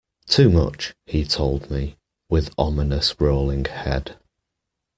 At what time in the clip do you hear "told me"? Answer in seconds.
1.23-1.95